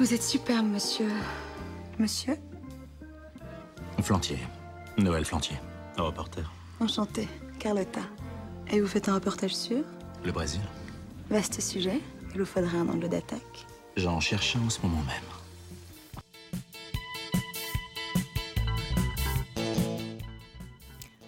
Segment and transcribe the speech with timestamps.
[0.00, 1.10] Vous êtes superbe, monsieur.
[1.98, 2.38] Monsieur
[4.00, 4.38] Flantier.
[4.96, 5.58] Noël Flantier.
[5.98, 6.50] Reporter.
[6.80, 7.28] Enchanté.
[7.58, 8.00] Carlotta.
[8.70, 9.84] Et vous faites un reportage sur
[10.24, 10.62] Le Brésil.
[11.28, 12.00] Vaste sujet.
[12.32, 13.66] Il vous faudrait un angle d'attaque.
[13.98, 15.16] J'en cherche un en ce moment même.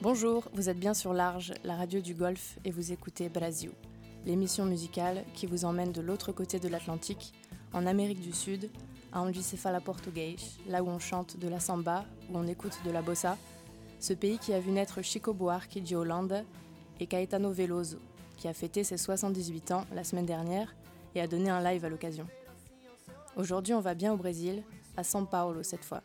[0.00, 3.72] Bonjour, vous êtes bien sur Large, la radio du Golfe, et vous écoutez Brasil,
[4.24, 7.34] l'émission musicale qui vous emmène de l'autre côté de l'Atlantique,
[7.72, 8.70] en Amérique du Sud,
[9.12, 10.36] à Angicefala Português,
[10.68, 13.36] là où on chante de la samba, où on écoute de la bossa,
[14.00, 16.44] ce pays qui a vu naître Chico Buarque de Hollande
[16.98, 17.98] et Caetano Veloso,
[18.36, 20.74] qui a fêté ses 78 ans la semaine dernière
[21.14, 22.26] et a donné un live à l'occasion.
[23.36, 24.62] Aujourd'hui, on va bien au Brésil,
[24.96, 26.02] à São Paulo cette fois,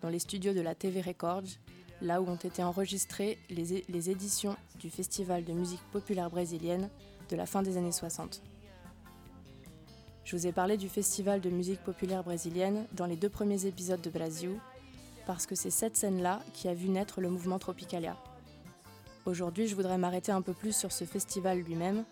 [0.00, 1.58] dans les studios de la TV Records,
[2.02, 6.88] là où ont été enregistrées les, les éditions du Festival de musique populaire brésilienne
[7.28, 8.42] de la fin des années 60.
[10.30, 14.00] Je vous ai parlé du Festival de musique populaire brésilienne dans les deux premiers épisodes
[14.00, 14.60] de Brasil,
[15.26, 18.16] parce que c'est cette scène-là qui a vu naître le mouvement Tropicalia.
[19.26, 22.04] Aujourd'hui, je voudrais m'arrêter un peu plus sur ce festival lui-même,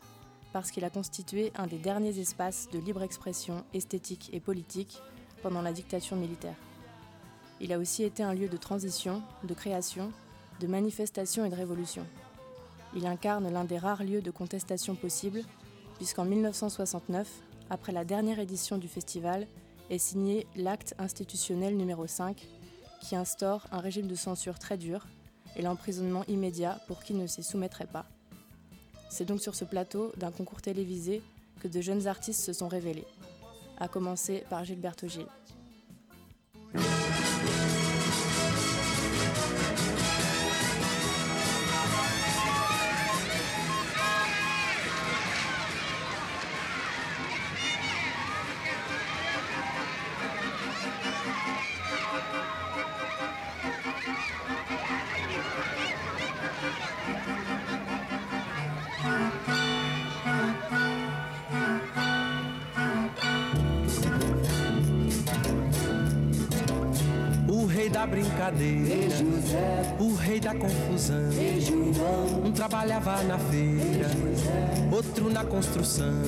[0.52, 4.98] parce qu'il a constitué un des derniers espaces de libre expression esthétique et politique
[5.40, 6.56] pendant la dictature militaire.
[7.60, 10.10] Il a aussi été un lieu de transition, de création,
[10.58, 12.04] de manifestation et de révolution.
[12.96, 15.44] Il incarne l'un des rares lieux de contestation possibles,
[15.98, 17.28] puisqu'en 1969,
[17.70, 19.46] après la dernière édition du festival,
[19.90, 22.46] est signé l'acte institutionnel numéro 5,
[23.00, 25.06] qui instaure un régime de censure très dur
[25.56, 28.06] et l'emprisonnement immédiat pour qui ne s'y soumettrait pas.
[29.10, 31.22] C'est donc sur ce plateau d'un concours télévisé
[31.60, 33.06] que de jeunes artistes se sont révélés,
[33.78, 35.26] à commencer par Gilberto Gil.
[68.08, 69.16] Brincadeira,
[69.98, 71.30] o rei da confusão.
[72.44, 74.10] Um trabalhava na feira,
[74.90, 76.22] outro na construção.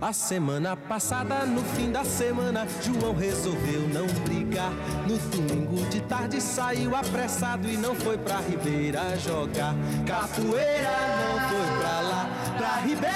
[0.00, 4.70] A semana passada, no fim da semana, João resolveu não brigar.
[5.08, 9.74] No domingo de tarde saiu apressado e não foi pra Ribeira jogar.
[10.06, 13.15] Capoeira não foi pra lá, pra Ribeira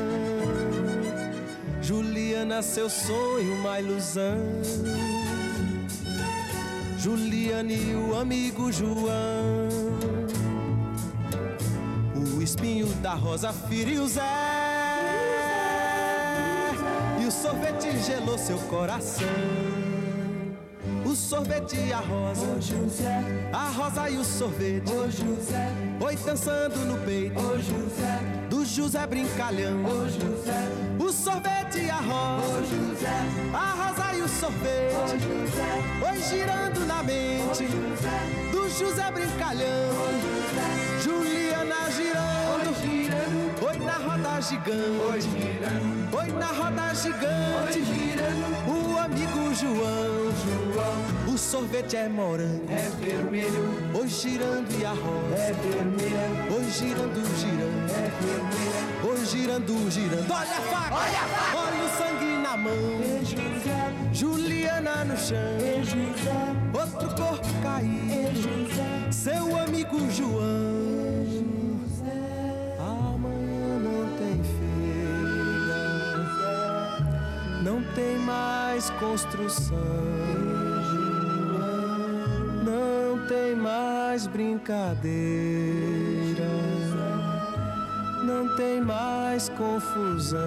[1.81, 4.37] Juliana, seu sonho, uma ilusão.
[6.97, 9.67] Juliana e o amigo João.
[12.35, 14.21] O espinho da rosa feriu Zé.
[17.19, 19.27] E o sorvete gelou seu coração.
[21.03, 22.45] O sorvete e a rosa.
[23.51, 24.91] A rosa e o sorvete.
[25.99, 27.41] Oi dançando no peito.
[27.41, 28.40] Do José
[29.09, 29.83] brincalhão.
[30.97, 32.77] O sorvete e a rosa.
[33.53, 35.27] A rosa e o sorvete.
[36.09, 37.65] Oi girando na mente.
[38.49, 39.91] Do José brincalhão.
[41.03, 42.71] Juliana girando.
[43.67, 45.29] Oi na roda gigante.
[46.13, 47.81] Oi na roda gigante.
[48.67, 51.33] O amigo João.
[51.33, 52.65] O sorvete é morango.
[52.69, 55.35] É vermelho, Oi girando e a rosa.
[55.35, 57.91] é vermelha, Oi girando, girando.
[57.91, 59.11] é vermelha.
[59.11, 60.31] Oi girando, girando.
[60.31, 60.95] Olha a faca!
[60.95, 61.57] Olha a faca!
[61.57, 62.73] Olha o sangue na mão.
[63.23, 65.37] José, Juliana no chão.
[65.83, 68.41] José, Outro corpo caído.
[68.41, 71.00] José, Seu amigo João.
[77.95, 79.77] Tem mais construção.
[82.63, 85.11] Não tem mais brincadeira.
[88.23, 90.39] Não tem mais confusão.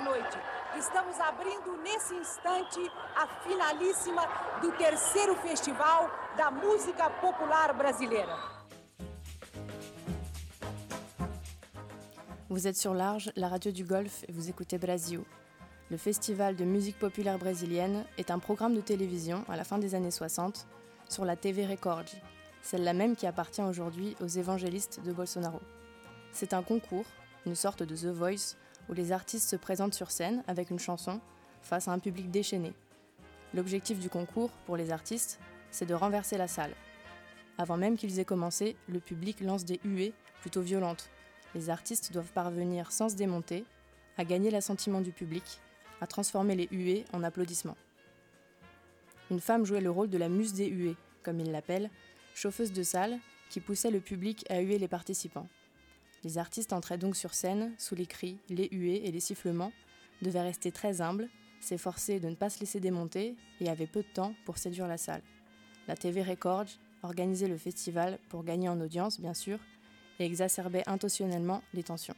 [0.00, 0.38] Noite.
[0.78, 2.80] Estamos abrindo nesse instante
[3.14, 4.22] a finalíssima
[4.60, 8.38] do terceiro Festival da Música Popular Brasileira.
[12.48, 15.22] Vous êtes sur Large, la radio du Golfe, et vous écoutez Brasil.
[15.90, 19.94] Le Festival de musique populaire brésilienne est un programme de télévision à la fin des
[19.94, 20.66] années 60
[21.08, 22.04] sur la TV Record,
[22.62, 25.60] celle-là même qui appartient aujourd'hui aux évangélistes de Bolsonaro.
[26.32, 27.06] C'est un concours,
[27.46, 28.56] une sorte de The Voice,
[28.88, 31.20] où les artistes se présentent sur scène avec une chanson
[31.62, 32.72] face à un public déchaîné.
[33.54, 35.38] L'objectif du concours, pour les artistes,
[35.70, 36.74] c'est de renverser la salle.
[37.58, 41.08] Avant même qu'ils aient commencé, le public lance des huées plutôt violentes.
[41.54, 43.64] Les artistes doivent parvenir sans se démonter
[44.18, 45.60] à gagner l'assentiment du public
[46.00, 47.76] à transformer les huées en applaudissements.
[49.30, 51.90] Une femme jouait le rôle de la muse des huées, comme il l'appelle,
[52.34, 53.18] chauffeuse de salle
[53.48, 55.48] qui poussait le public à huer les participants.
[56.24, 59.72] Les artistes entraient donc sur scène sous les cris, les huées et les sifflements,
[60.22, 61.28] devaient rester très humbles,
[61.60, 64.98] s'efforcer de ne pas se laisser démonter et avaient peu de temps pour séduire la
[64.98, 65.22] salle.
[65.88, 66.66] La TV Records
[67.02, 69.58] organisait le festival pour gagner en audience, bien sûr,
[70.18, 72.16] et exacerbait intentionnellement les tensions.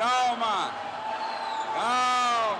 [0.00, 0.72] Calma.
[1.74, 2.58] Calma.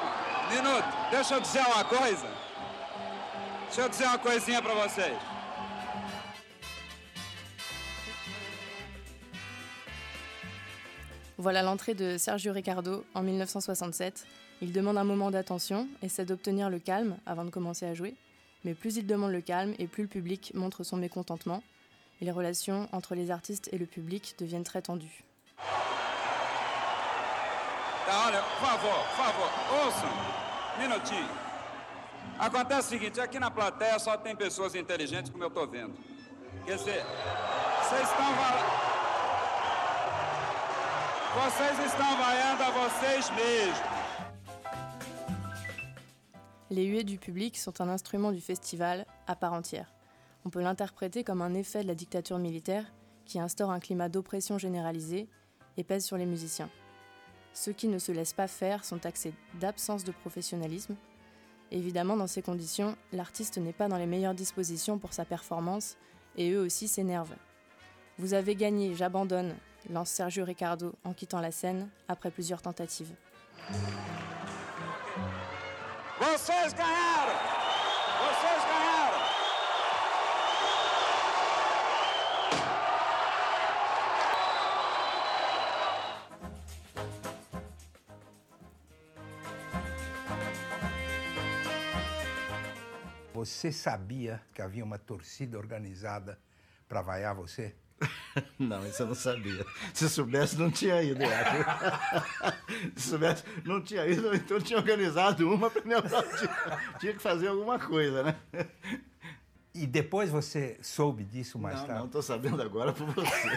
[11.38, 14.26] Voilà l'entrée de Sergio Ricardo en 1967.
[14.60, 18.14] Il demande un moment d'attention, essaie d'obtenir le calme avant de commencer à jouer.
[18.66, 21.62] Mais plus il demande le calme et plus le public montre son mécontentement,
[22.20, 25.24] et les relations entre les artistes et le public deviennent très tendues.
[30.78, 31.28] Minutinho.
[32.38, 34.74] Acontece seguinte, aqui na plateia só tem pessoas
[35.44, 35.94] eu vendo.
[36.66, 37.04] Vocês
[41.78, 42.16] estão
[42.72, 43.30] Vocês.
[46.70, 49.92] Les huées du public sont un instrument du festival à part entière.
[50.44, 52.84] On peut l'interpréter comme un effet de la dictature militaire
[53.24, 55.28] qui instaure un climat d'oppression généralisée
[55.76, 56.70] et pèse sur les musiciens.
[57.52, 60.96] Ceux qui ne se laissent pas faire sont taxés d'absence de professionnalisme.
[61.70, 65.96] Évidemment, dans ces conditions, l'artiste n'est pas dans les meilleures dispositions pour sa performance
[66.36, 67.36] et eux aussi s'énervent.
[68.18, 69.54] Vous avez gagné, j'abandonne,
[69.88, 73.12] lance Sergio Ricardo en quittant la scène après plusieurs tentatives.
[93.40, 96.38] Você sabia que havia uma torcida organizada
[96.86, 97.74] para vaiar você?
[98.58, 99.64] Não, isso eu não sabia.
[99.94, 101.22] Se soubesse, não tinha ido.
[102.96, 106.50] Se soubesse, não tinha ido, então tinha organizado uma para me aplaudir.
[107.00, 108.36] Tinha que fazer alguma coisa, né?
[109.74, 112.02] E depois você soube disso mais não, tarde?
[112.02, 113.48] não, tô sabendo agora por você.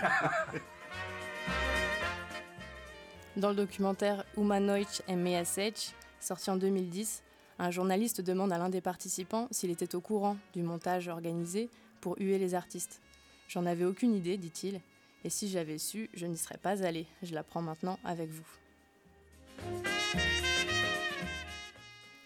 [3.36, 7.22] Dans le documentaire Uma Noite em Meia-Sete, sorti en 2010,
[7.64, 11.70] un journaliste demande à l'un des participants s'il était au courant du montage organisé
[12.02, 13.02] pour huer les artistes.
[13.48, 14.82] J'en avais aucune idée, dit-il,
[15.24, 17.06] et si j'avais su, je n'y serais pas allé.
[17.22, 18.46] Je l'apprends maintenant avec vous.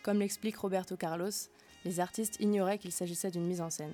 [0.01, 1.29] Comme l'explique Roberto Carlos,
[1.85, 3.93] les artistes ignoraient qu'il s'agissait d'une mise en scène.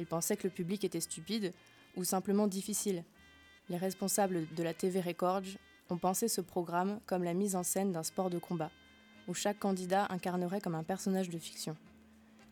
[0.00, 1.52] Ils pensaient que le public était stupide
[1.96, 3.04] ou simplement difficile.
[3.68, 5.56] Les responsables de la TV Records
[5.88, 8.72] ont pensé ce programme comme la mise en scène d'un sport de combat,
[9.28, 11.76] où chaque candidat incarnerait comme un personnage de fiction.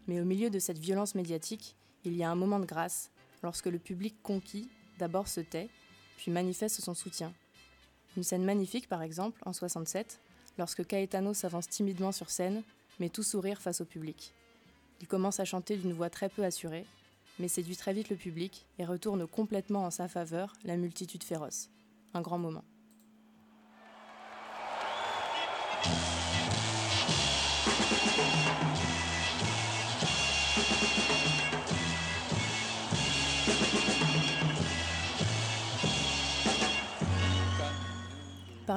[0.07, 3.11] Mais au milieu de cette violence médiatique, il y a un moment de grâce,
[3.43, 5.69] lorsque le public conquis d'abord se tait,
[6.17, 7.33] puis manifeste son soutien.
[8.17, 10.21] Une scène magnifique, par exemple, en 67,
[10.59, 12.63] lorsque Caetano s'avance timidement sur scène,
[12.99, 14.33] mais tout sourire face au public.
[15.01, 16.85] Il commence à chanter d'une voix très peu assurée,
[17.39, 21.71] mais séduit très vite le public et retourne complètement en sa faveur la multitude féroce.
[22.15, 22.65] Un grand moment.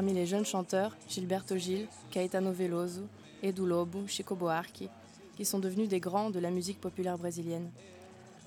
[0.01, 3.03] Parmi les jeunes chanteurs, Gilberto Gil, Caetano Veloso,
[3.43, 4.89] Edu Lobo, Chico Buarque,
[5.35, 7.69] qui sont devenus des grands de la musique populaire brésilienne.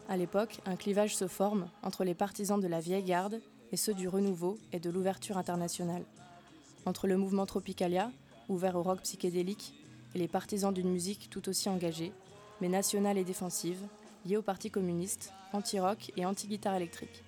[0.09, 3.95] À l'époque, un clivage se forme entre les partisans de la vieille garde et ceux
[3.95, 6.03] du renouveau et de l'ouverture internationale.
[6.87, 8.11] Entre le mouvement Tropicalia,
[8.49, 9.75] ouvert au rock psychédélique,
[10.17, 12.11] et les partisans d'une musique tout aussi engagée,
[12.61, 13.79] mais nationale et défensive,
[14.27, 17.23] liée au Parti communiste, anti-rock et anti-guitare électrique.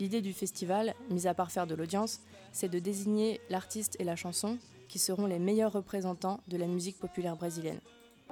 [0.00, 2.20] L'idée du festival, mis à part faire de l'audience,
[2.56, 4.56] c'est de désigner l'artiste et la chanson
[4.88, 7.80] qui seront les meilleurs représentants de la musique populaire brésilienne.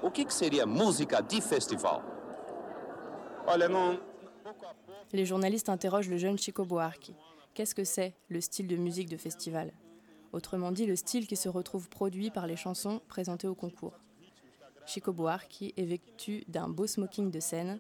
[0.03, 2.01] O que, que seria música de festival?
[3.47, 3.99] Olha, não,
[5.13, 7.13] Les journalistes interrogent le jeune Chico Buarque.
[7.53, 9.73] Qu'est-ce que c'est le style de musique de festival?
[10.33, 13.99] Autrement dit, le style qui se retrouve produit par les chansons présentées au concours.
[14.87, 17.79] Chico Buarque est vêtu d'un beau smoking de scène?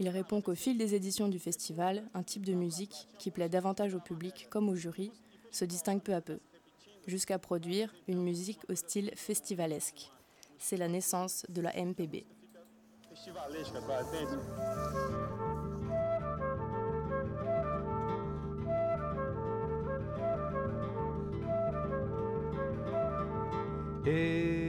[0.00, 3.94] Il répond qu'au fil des éditions du festival, un type de musique qui plaît davantage
[3.94, 5.12] au public comme au jury
[5.50, 6.38] se distingue peu à peu,
[7.06, 10.10] jusqu'à produire une musique au style festivalesque.
[10.58, 12.24] C'est la naissance de la MPB.
[24.06, 24.68] E.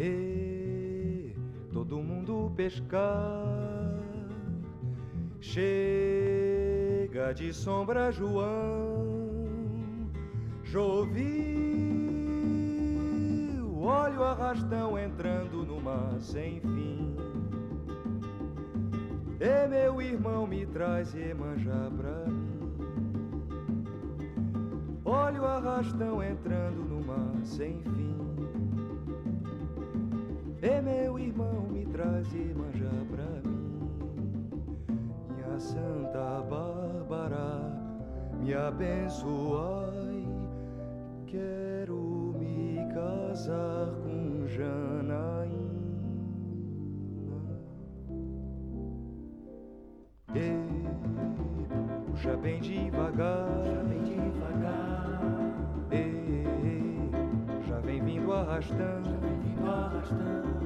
[0.00, 1.36] E
[1.70, 4.00] todo mundo pescar.
[5.38, 9.20] Chega de sombra, João.
[10.64, 11.20] Choveu,
[13.82, 17.16] olha o arrastão entrando no mar sem fim.
[19.40, 22.60] E meu irmão me traz Iemanjá pra mim.
[25.04, 28.09] Olha o arrastão entrando no mar sem fim.
[32.00, 33.90] Traz Iemanjá pra mim.
[35.34, 37.78] Minha Santa Bárbara,
[38.40, 40.26] me abençoai.
[41.26, 45.50] Quero me casar com Janaína.
[50.34, 55.20] E puxa bem devagar, bem devagar.
[55.92, 59.10] E já vem vindo arrastando,
[59.42, 60.59] vindo arrastando.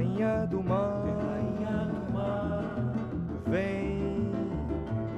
[0.00, 2.64] Rainha do mar, rainha do mar.
[3.46, 4.32] Vem,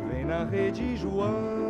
[0.08, 1.61] vem na rede João.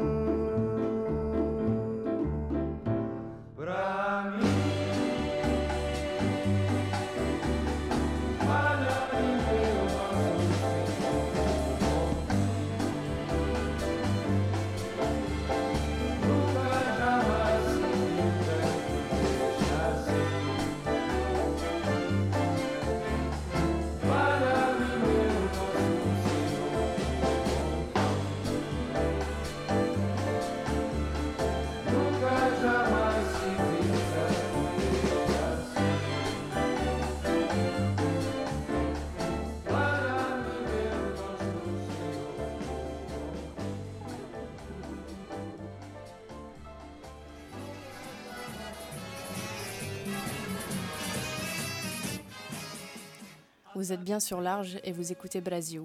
[53.83, 55.83] Vous êtes bien sur Large et vous écoutez Brasil.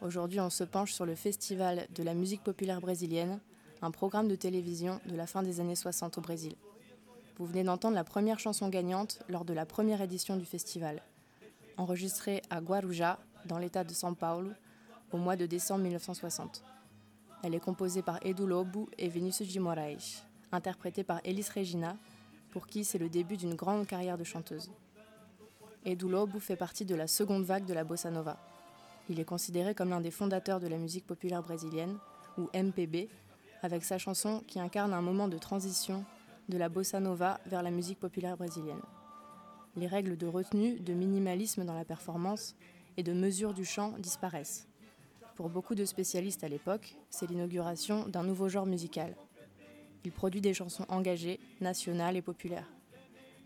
[0.00, 3.40] Aujourd'hui, on se penche sur le Festival de la musique populaire brésilienne,
[3.82, 6.54] un programme de télévision de la fin des années 60 au Brésil.
[7.38, 11.02] Vous venez d'entendre la première chanson gagnante lors de la première édition du festival,
[11.78, 14.52] enregistrée à Guarujá, dans l'état de São Paulo,
[15.10, 16.62] au mois de décembre 1960.
[17.42, 20.22] Elle est composée par Edu Lobo et Vinícius de Moraes,
[20.52, 21.96] interprétée par Elis Regina,
[22.52, 24.70] pour qui c'est le début d'une grande carrière de chanteuse.
[25.84, 28.36] Edu Lobo fait partie de la seconde vague de la bossa nova.
[29.08, 31.98] Il est considéré comme l'un des fondateurs de la musique populaire brésilienne,
[32.38, 33.08] ou MPB,
[33.62, 36.04] avec sa chanson qui incarne un moment de transition
[36.48, 38.80] de la bossa nova vers la musique populaire brésilienne.
[39.76, 42.54] Les règles de retenue, de minimalisme dans la performance
[42.96, 44.68] et de mesure du chant disparaissent.
[45.34, 49.16] Pour beaucoup de spécialistes à l'époque, c'est l'inauguration d'un nouveau genre musical.
[50.04, 52.68] Il produit des chansons engagées, nationales et populaires.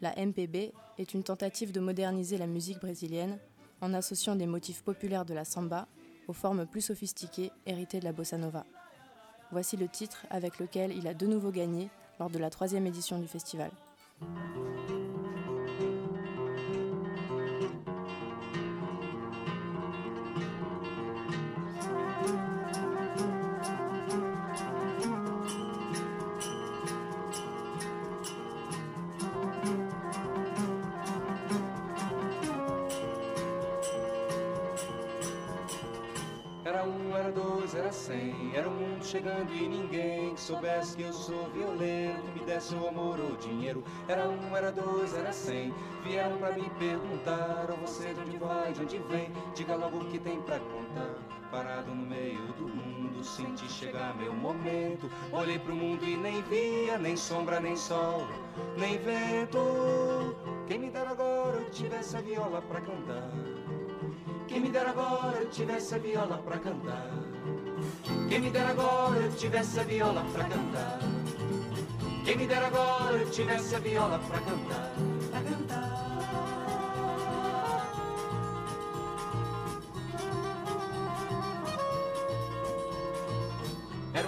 [0.03, 3.39] La MPB est une tentative de moderniser la musique brésilienne
[3.81, 5.87] en associant des motifs populaires de la samba
[6.29, 8.65] aux formes plus sophistiquées héritées de la bossa nova.
[9.53, 11.89] Voici le titre avec lequel il a de nouveau gagné
[12.19, 13.71] lors de la troisième édition du festival.
[39.17, 43.35] Chegando e ninguém que soubesse que eu sou violeiro, que me desse o amor ou
[43.37, 43.83] dinheiro.
[44.07, 45.73] Era um, era dois, era cem.
[46.05, 49.33] Vieram pra me perguntar: Ó, você de onde vai, de onde vem?
[49.55, 51.15] Diga logo o que tem pra contar.
[51.51, 55.11] Parado no meio do mundo, senti chegar meu momento.
[55.33, 58.27] Olhei pro mundo e nem via, nem sombra, nem sol,
[58.77, 60.37] nem vento.
[60.67, 63.31] Quem me dera agora eu tivesse a viola pra cantar.
[64.47, 67.26] Quem me dera agora eu tivesse a viola pra cantar.
[68.29, 70.99] Quem me dera agora eu tivesse a viola pra cantar.
[72.25, 75.16] Quem me dera agora eu tivesse a viola pra cantar.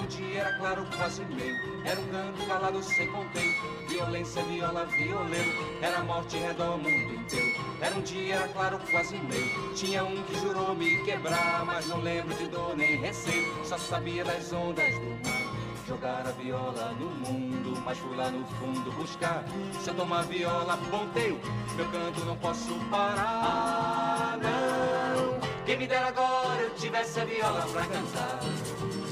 [0.09, 1.57] Dia, era claro, quase meio.
[1.85, 3.55] Era um canto calado sem conteio.
[3.89, 5.79] Violência, viola, violeiro.
[5.83, 7.61] Era morte redor o mundo inteiro.
[7.81, 9.75] Era um dia, era claro, quase meio.
[9.75, 13.65] Tinha um que jurou me quebrar, mas não lembro de dor nem receio.
[13.65, 15.49] Só sabia das ondas do mar.
[15.87, 19.45] Jogar a viola no mundo, mas fui lá no fundo buscar.
[19.81, 21.41] Se eu tomar viola, ponteio,
[21.77, 25.39] meu canto não posso parar, não.
[25.65, 28.41] Quem me dera agora eu tivesse a viola pra cantar.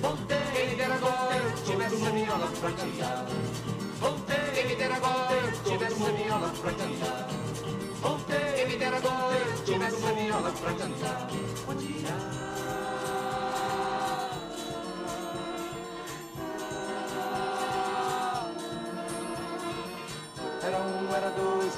[0.02, 0.35] Ponteio,
[2.06, 3.24] desse viola fragila.
[3.98, 7.26] Con te che mi terracotte, ci desse viola fragila.
[8.00, 12.45] Con te che mi terracotte, ci desse viola fragila.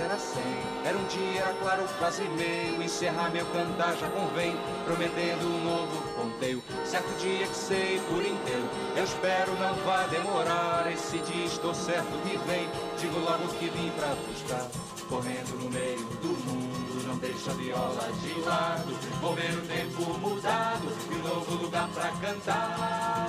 [0.00, 0.42] Era cem.
[0.84, 2.82] Era um dia, claro, quase meio.
[2.82, 6.62] Encerrar meu cantar já convém, prometendo um novo ponteio.
[6.84, 8.68] Certo dia que sei por inteiro.
[8.96, 10.90] Eu espero não vai demorar.
[10.92, 12.68] Esse dia estou certo que vem.
[12.98, 14.66] Digo logo que vim pra buscar.
[15.08, 18.94] Correndo no meio do mundo, não deixa a viola de lado.
[19.20, 23.28] Vou ver o tempo mudado e um novo lugar pra cantar.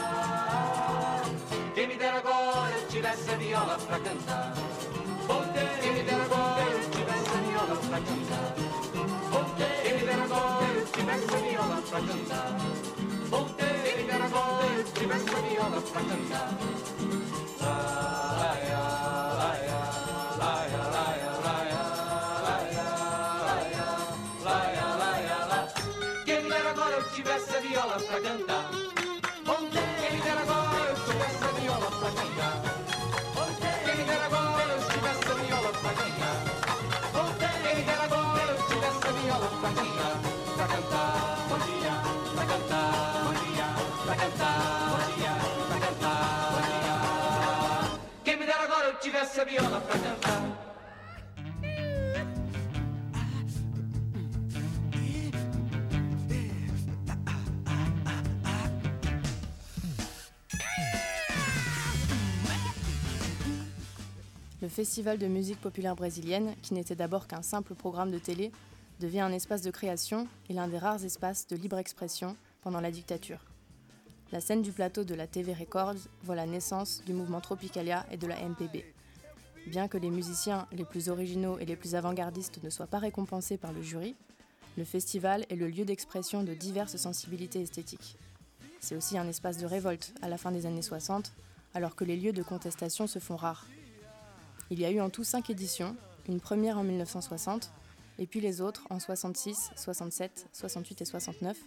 [1.73, 4.53] Quem me dera agora eu tivesse a viola pra cantar.
[5.81, 6.23] Quem me dera
[11.89, 12.55] pra cantar.
[14.23, 16.57] Agora, eu tivesse viola pra cantar.
[27.51, 28.58] A viola pra cantar.
[64.61, 68.51] Le Festival de musique populaire brésilienne, qui n'était d'abord qu'un simple programme de télé,
[68.99, 72.91] devient un espace de création et l'un des rares espaces de libre expression pendant la
[72.91, 73.39] dictature.
[74.33, 78.17] La scène du plateau de la TV Records voit la naissance du mouvement Tropicalia et
[78.17, 78.98] de la MPB.
[79.67, 83.57] Bien que les musiciens les plus originaux et les plus avant-gardistes ne soient pas récompensés
[83.57, 84.15] par le jury,
[84.77, 88.17] le festival est le lieu d'expression de diverses sensibilités esthétiques.
[88.79, 91.33] C'est aussi un espace de révolte à la fin des années 60,
[91.73, 93.67] alors que les lieux de contestation se font rares.
[94.69, 95.95] Il y a eu en tout cinq éditions,
[96.27, 97.71] une première en 1960,
[98.19, 101.57] et puis les autres en 66, 67, 68 et 69,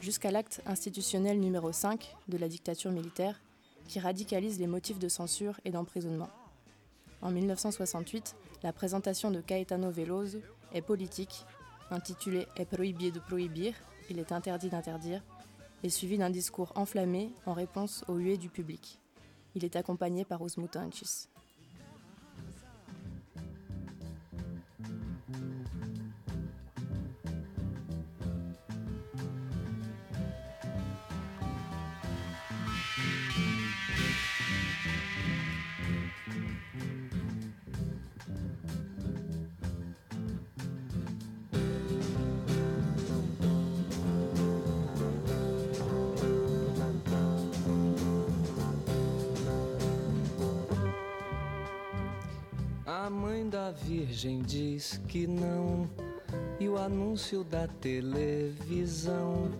[0.00, 3.40] jusqu'à l'acte institutionnel numéro 5 de la dictature militaire,
[3.88, 6.30] qui radicalise les motifs de censure et d'emprisonnement.
[7.22, 10.38] En 1968, la présentation de Caetano Veloso
[10.72, 11.44] est politique,
[11.90, 13.74] intitulée Est prohibé de prohibir,
[14.10, 15.22] il est interdit d'interdire,
[15.82, 18.98] est suivie d'un discours enflammé en réponse aux huées du public.
[19.54, 21.28] Il est accompagné par Osmuto Anchis.
[53.56, 55.88] Da Virgem diz que não,
[56.60, 59.50] e o anúncio da televisão.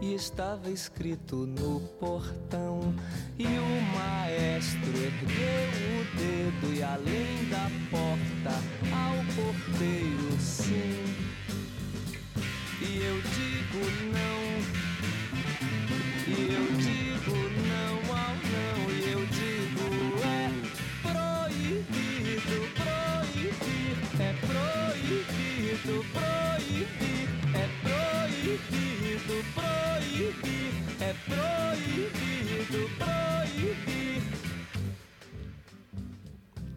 [0.00, 2.92] E estava escrito no portão,
[3.38, 8.50] e o maestro ergueu o dedo, e além da porta,
[8.92, 11.14] ao porteiro, sim.
[12.82, 13.78] E eu digo
[14.12, 14.40] não.
[31.10, 34.22] É proibido proibir.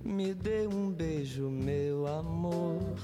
[0.03, 2.97] Me dê um beijo, meu amor.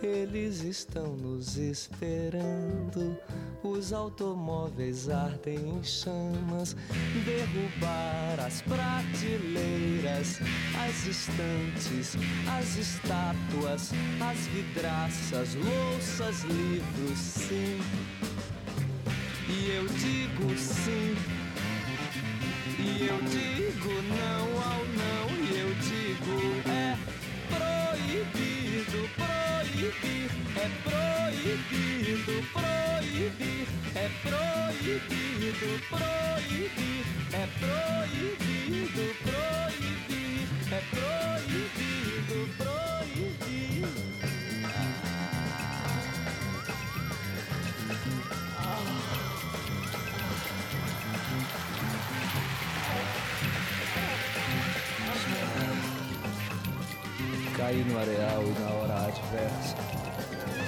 [0.00, 3.16] Eles estão nos esperando.
[3.62, 6.76] Os automóveis ardem em chamas.
[7.24, 10.40] Derrubar as prateleiras,
[10.78, 12.16] as estantes,
[12.58, 18.31] as estátuas, as vidraças, louças, livros, sim.
[19.54, 21.14] E eu digo sim.
[22.78, 25.28] E eu digo não ao não.
[25.44, 26.36] E eu digo
[26.70, 26.96] é
[27.50, 30.30] proibido, proibir.
[30.56, 33.68] É proibido, proibir.
[33.94, 37.04] É proibido, proibir.
[37.32, 40.48] É proibido, proibir.
[40.72, 42.81] É proibido, proibir.
[57.56, 59.76] Caí no areal e na hora adversa,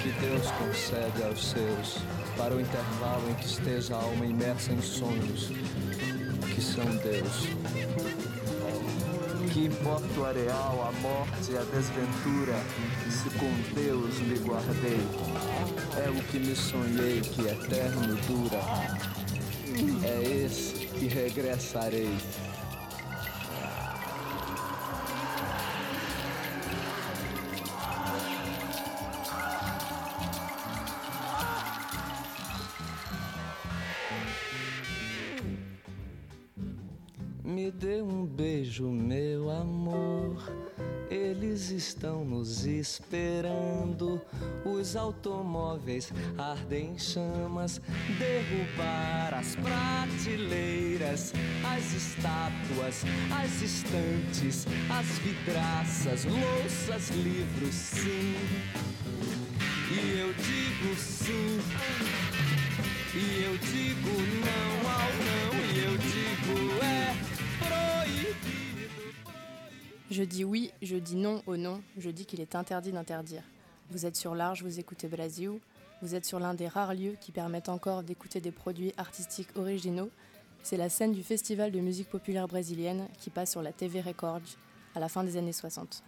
[0.01, 1.97] que Deus concede aos seus,
[2.37, 5.49] para o intervalo em que esteja a alma imersa em sonhos,
[6.53, 7.47] que são Deus.
[9.51, 12.55] Que importa o areal, a morte e a desventura,
[13.09, 15.07] se com Deus me guardei.
[16.05, 18.61] É o que me sonhei que eterno dura.
[20.03, 22.15] É esse que regressarei.
[45.05, 47.79] Automóveis ardem em chamas.
[48.17, 58.35] Derrubar as prateleiras, as estátuas, as estantes, as vidraças, louças, livros, sim.
[59.91, 61.59] E eu digo sim.
[63.13, 64.09] E eu digo
[64.43, 65.53] não ao não.
[65.73, 67.15] E eu digo é
[67.59, 69.13] proibido.
[70.09, 73.43] Je dis oui, je dis non au non, je dis qu'il est interdit d'interdire.
[73.91, 75.59] Vous êtes sur Large, vous écoutez Brasil,
[76.01, 80.09] vous êtes sur l'un des rares lieux qui permettent encore d'écouter des produits artistiques originaux.
[80.63, 84.57] C'est la scène du Festival de musique populaire brésilienne qui passe sur la TV Records
[84.95, 86.03] à la fin des années 60.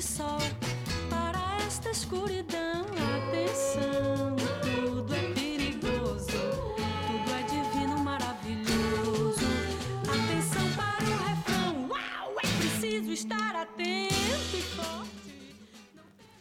[0.00, 0.40] E.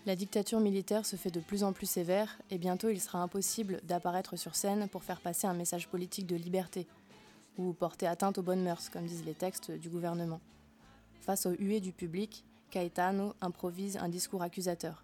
[0.05, 3.81] La dictature militaire se fait de plus en plus sévère et bientôt il sera impossible
[3.83, 6.87] d'apparaître sur scène pour faire passer un message politique de liberté
[7.57, 10.39] ou porter atteinte aux bonnes mœurs, comme disent les textes du gouvernement.
[11.21, 15.03] Face aux huées du public, Caetano improvise un discours accusateur.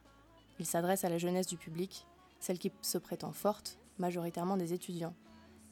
[0.60, 2.06] Il s'adresse à la jeunesse du public,
[2.40, 5.14] celle qui se prétend forte, majoritairement des étudiants.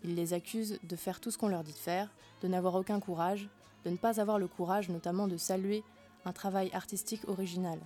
[0.04, 2.10] Il les accuse de faire tout ce qu'on leur dit de faire,
[2.42, 3.48] de n'avoir aucun courage,
[3.86, 5.84] de ne pas avoir le courage notamment de saluer
[6.26, 7.80] un travail artistique original.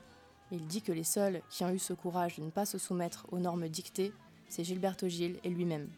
[0.51, 3.25] Il dit que les seuls qui ont eu ce courage de ne pas se soumettre
[3.31, 4.13] aux normes dictées,
[4.47, 5.89] c'est Gilberto Gil et lui-même.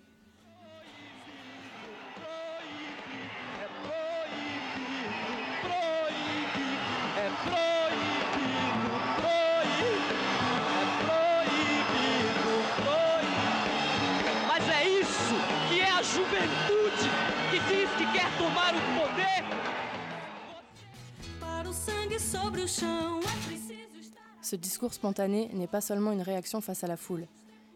[24.42, 27.28] Ce discours spontané n'est pas seulement une réaction face à la foule.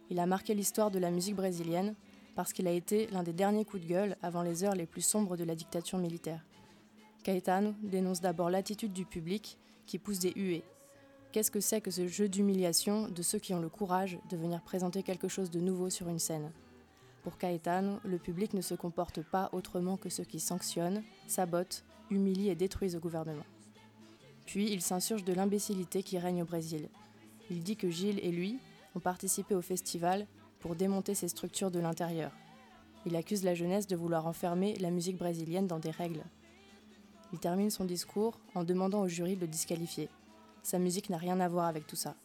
[0.09, 1.95] Il a marqué l'histoire de la musique brésilienne
[2.35, 5.01] parce qu'il a été l'un des derniers coups de gueule avant les heures les plus
[5.01, 6.43] sombres de la dictature militaire.
[7.23, 10.63] Caetano dénonce d'abord l'attitude du public qui pousse des huées.
[11.31, 14.61] Qu'est-ce que c'est que ce jeu d'humiliation de ceux qui ont le courage de venir
[14.61, 16.51] présenter quelque chose de nouveau sur une scène?
[17.23, 22.49] Pour Caetano, le public ne se comporte pas autrement que ceux qui sanctionnent, sabotent, humilient
[22.49, 23.45] et détruisent le gouvernement.
[24.45, 26.89] Puis il s'insurge de l'imbécilité qui règne au Brésil.
[27.49, 28.59] Il dit que Gilles et lui
[28.95, 30.27] ont participé au festival
[30.59, 32.31] pour démonter ces structures de l'intérieur.
[33.05, 36.23] Il accuse la jeunesse de vouloir enfermer la musique brésilienne dans des règles.
[37.33, 40.09] Il termine son discours en demandant au jury de le disqualifier.
[40.61, 42.15] Sa musique n'a rien à voir avec tout ça.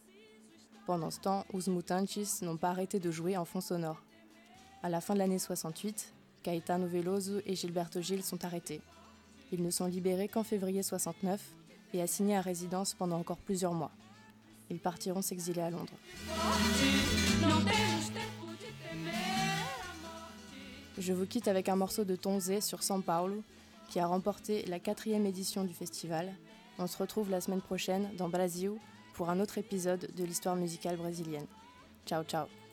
[0.85, 4.01] Pendant ce temps, Os Mutantes n'ont pas arrêté de jouer en fond sonore.
[4.81, 8.81] À la fin de l'année 68, Caetano Veloso et Gilberto Gil sont arrêtés.
[9.51, 11.41] Ils ne sont libérés qu'en février 69
[11.93, 13.91] et assignés à résidence pendant encore plusieurs mois.
[14.69, 15.93] Ils partiront s'exiler à Londres.
[20.97, 23.41] Je vous quitte avec un morceau de Tonzé sur São Paulo,
[23.89, 26.31] qui a remporté la quatrième édition du festival.
[26.77, 28.71] On se retrouve la semaine prochaine dans Brasil
[29.13, 31.47] pour un autre épisode de l'histoire musicale brésilienne.
[32.05, 32.68] Ciao ciao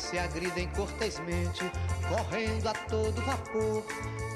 [0.00, 1.70] se agridem cortesmente,
[2.08, 3.84] correndo a todo vapor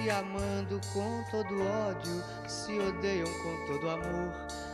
[0.01, 4.33] e amando com todo ódio, se odeiam com todo amor.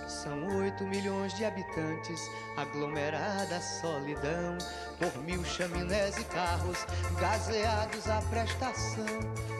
[0.08, 4.58] São oito milhões de habitantes, aglomerada solidão,
[4.98, 6.84] por mil chaminés e carros
[7.18, 9.06] gazeados à prestação.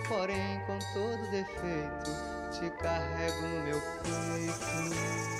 [0.08, 2.10] Porém, com todo defeito,
[2.50, 5.30] te carrego no meu peito.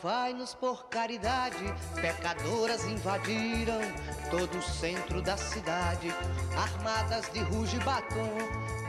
[0.00, 1.62] Salvai-nos por caridade,
[2.00, 3.80] pecadoras invadiram
[4.30, 6.08] todo o centro da cidade,
[6.56, 8.32] armadas de ruge e batom,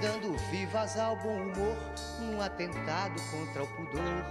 [0.01, 1.75] dando vivas ao bom humor,
[2.21, 4.23] num atentado contra o pudor.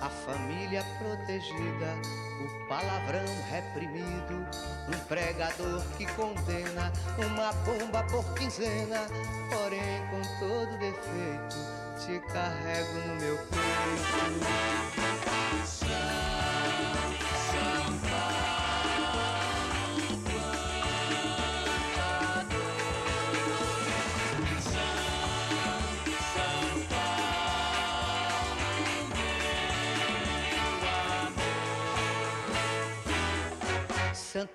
[0.00, 1.94] A família protegida,
[2.40, 4.48] o palavrão reprimido,
[4.88, 6.92] um pregador que condena,
[7.24, 9.06] uma bomba por quinzena,
[9.48, 11.56] porém com todo defeito,
[12.04, 14.76] te carrego no meu peito.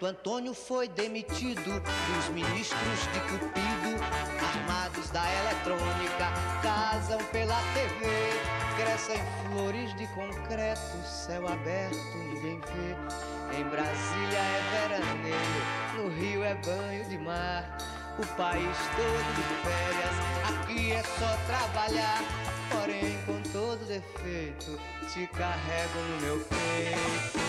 [0.07, 4.03] Antônio foi demitido dos ministros de Cupido,
[4.43, 6.31] armados da eletrônica,
[6.63, 8.07] casam pela TV,
[8.77, 13.59] crescem flores de concreto, céu aberto, ninguém vê.
[13.59, 17.77] Em Brasília é veraneio, no Rio é banho de mar.
[18.17, 20.15] O país todo de férias,
[20.49, 22.23] aqui é só trabalhar.
[22.71, 24.79] Porém, com todo defeito,
[25.13, 27.41] te carrego no meu peito.